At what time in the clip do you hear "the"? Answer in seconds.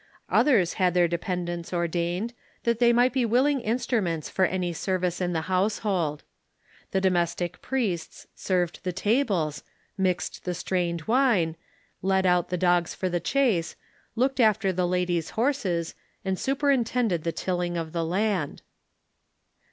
5.33-5.41, 6.89-6.99, 8.83-8.93, 10.43-10.55, 12.49-12.57, 13.09-13.19, 14.73-14.87, 17.23-17.31, 17.93-18.03